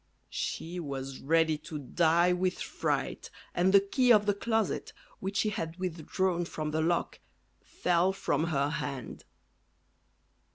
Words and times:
She 0.31 0.79
was 0.79 1.19
ready 1.19 1.59
to 1.59 1.77
die 1.77 2.33
with 2.33 2.57
fright, 2.59 3.29
and 3.53 3.71
the 3.71 3.79
key 3.79 4.11
of 4.11 4.25
the 4.25 4.33
closet, 4.33 4.93
which 5.19 5.37
she 5.37 5.49
had 5.49 5.77
withdrawn 5.77 6.43
from 6.45 6.71
the 6.71 6.81
lock, 6.81 7.19
fell 7.63 8.11
from 8.11 8.45
her 8.45 8.69
hand. 8.71 9.25